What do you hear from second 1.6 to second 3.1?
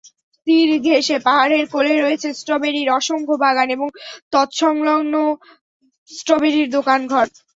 কোলে রয়েছে স্ট্রবেরির